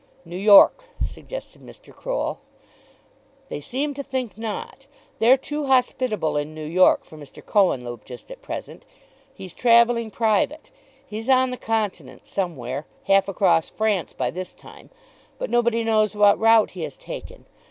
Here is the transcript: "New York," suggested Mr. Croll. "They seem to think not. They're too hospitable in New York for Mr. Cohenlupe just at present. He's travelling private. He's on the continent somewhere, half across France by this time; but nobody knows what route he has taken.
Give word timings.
"New 0.25 0.35
York," 0.35 0.85
suggested 1.05 1.61
Mr. 1.61 1.93
Croll. 1.93 2.39
"They 3.49 3.59
seem 3.61 3.93
to 3.93 4.01
think 4.01 4.35
not. 4.35 4.87
They're 5.19 5.37
too 5.37 5.67
hospitable 5.67 6.37
in 6.37 6.55
New 6.55 6.65
York 6.65 7.05
for 7.05 7.19
Mr. 7.19 7.45
Cohenlupe 7.45 8.03
just 8.03 8.31
at 8.31 8.41
present. 8.41 8.83
He's 9.31 9.53
travelling 9.53 10.09
private. 10.09 10.71
He's 11.05 11.29
on 11.29 11.51
the 11.51 11.55
continent 11.55 12.25
somewhere, 12.25 12.87
half 13.03 13.27
across 13.27 13.69
France 13.69 14.11
by 14.11 14.31
this 14.31 14.55
time; 14.55 14.89
but 15.37 15.51
nobody 15.51 15.83
knows 15.83 16.15
what 16.15 16.39
route 16.39 16.71
he 16.71 16.81
has 16.81 16.97
taken. 16.97 17.45